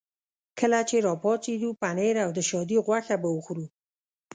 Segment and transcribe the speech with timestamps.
[0.59, 3.65] کله چې را پاڅېدو پنیر او د شادي غوښه به وخورو.